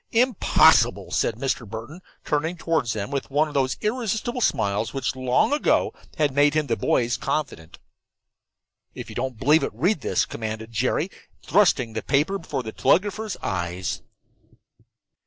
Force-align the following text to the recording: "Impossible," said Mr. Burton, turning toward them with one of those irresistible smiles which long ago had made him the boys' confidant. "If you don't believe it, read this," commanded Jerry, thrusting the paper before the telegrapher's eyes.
"Impossible," 0.13 1.11
said 1.11 1.35
Mr. 1.35 1.69
Burton, 1.69 2.01
turning 2.25 2.57
toward 2.57 2.87
them 2.87 3.11
with 3.11 3.29
one 3.29 3.47
of 3.47 3.53
those 3.53 3.77
irresistible 3.81 4.41
smiles 4.41 4.95
which 4.95 5.15
long 5.15 5.53
ago 5.53 5.93
had 6.17 6.33
made 6.33 6.55
him 6.55 6.65
the 6.65 6.75
boys' 6.75 7.17
confidant. 7.17 7.77
"If 8.95 9.09
you 9.11 9.15
don't 9.15 9.37
believe 9.37 9.61
it, 9.61 9.69
read 9.75 10.01
this," 10.01 10.25
commanded 10.25 10.71
Jerry, 10.71 11.11
thrusting 11.43 11.93
the 11.93 12.01
paper 12.01 12.39
before 12.39 12.63
the 12.63 12.71
telegrapher's 12.71 13.37
eyes. 13.43 14.01